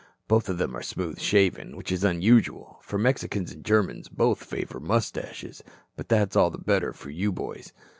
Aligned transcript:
Both 0.27 0.49
of 0.49 0.57
them 0.57 0.75
are 0.75 0.81
smooth 0.81 1.19
shaven, 1.19 1.77
which 1.77 1.91
is 1.91 2.03
unusual, 2.03 2.79
for 2.81 2.97
Mexicans 2.97 3.51
and 3.51 3.63
Germans 3.63 4.09
both 4.09 4.43
favor 4.43 4.79
mustaches. 4.79 5.63
But 5.95 6.09
that's 6.09 6.35
all 6.35 6.49
the 6.49 6.57
better 6.57 6.91
for 6.91 7.11
you 7.11 7.31
boys. 7.31 7.71